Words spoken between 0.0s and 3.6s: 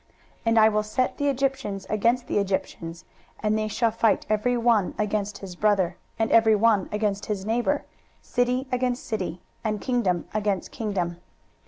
23:019:002 And I will set the Egyptians against the Egyptians: and